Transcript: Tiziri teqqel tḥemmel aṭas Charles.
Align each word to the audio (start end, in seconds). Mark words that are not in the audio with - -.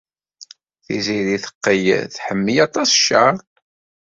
Tiziri 0.83 1.37
teqqel 1.43 1.87
tḥemmel 2.13 2.57
aṭas 2.65 2.89
Charles. 3.05 3.49